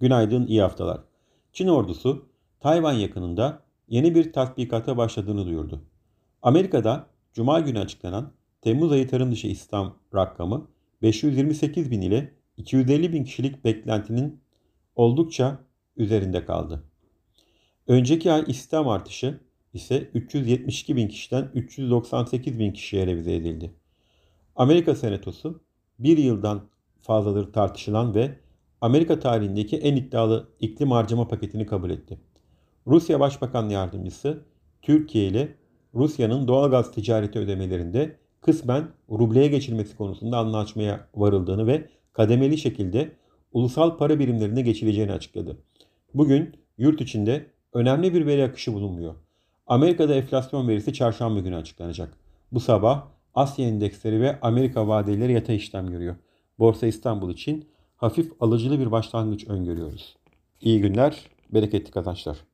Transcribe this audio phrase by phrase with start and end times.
[0.00, 1.00] Günaydın, iyi haftalar.
[1.52, 2.28] Çin ordusu
[2.60, 5.82] Tayvan yakınında yeni bir tatbikata başladığını duyurdu.
[6.42, 10.68] Amerika'da Cuma günü açıklanan Temmuz ayı tarım dışı istihdam rakamı
[11.02, 14.40] 528 bin ile 250 bin kişilik beklentinin
[14.96, 15.58] oldukça
[15.96, 16.84] üzerinde kaldı.
[17.86, 19.40] Önceki ay istihdam artışı
[19.74, 23.74] ise 372 bin kişiden 398 bin kişiye revize edildi.
[24.56, 25.60] Amerika Senatosu
[25.98, 26.62] bir yıldan
[27.02, 28.38] fazladır tartışılan ve
[28.80, 32.18] Amerika tarihindeki en iddialı iklim harcama paketini kabul etti.
[32.86, 34.42] Rusya Başbakan Yardımcısı
[34.82, 35.54] Türkiye ile
[35.94, 43.12] Rusya'nın doğalgaz ticareti ödemelerinde kısmen rubleye geçilmesi konusunda anlaşmaya varıldığını ve kademeli şekilde
[43.52, 45.56] ulusal para birimlerine geçileceğini açıkladı.
[46.14, 49.14] Bugün yurt içinde önemli bir veri akışı bulunmuyor.
[49.66, 52.18] Amerika'da enflasyon verisi çarşamba günü açıklanacak.
[52.52, 56.16] Bu sabah Asya endeksleri ve Amerika vadeleri yatay işlem görüyor.
[56.58, 60.16] Borsa İstanbul için hafif alıcılı bir başlangıç öngörüyoruz.
[60.60, 62.47] İyi günler, bereketli kazançlar.